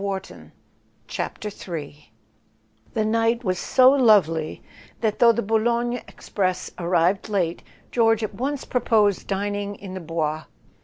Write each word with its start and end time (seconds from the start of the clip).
A 0.01 0.03
SON 0.03 0.09
AT 0.15 0.23
THE 1.41 1.51
FRONT 1.51 1.67
III 1.69 2.11
HE 2.95 3.05
night 3.05 3.43
was 3.43 3.59
so 3.59 3.91
lovely 3.91 4.63
that, 5.01 5.19
though 5.19 5.31
the 5.31 5.43
Bou 5.43 5.57
X 5.57 5.63
logne 5.67 6.09
express 6.09 6.71
arrived 6.79 7.29
late, 7.29 7.61
George 7.91 8.23
at 8.23 8.33
once 8.33 8.65
pro¬ 8.65 8.83
posed 8.83 9.27
dining 9.27 9.75
in 9.75 9.93
the 9.93 9.99
Bois. 9.99 10.45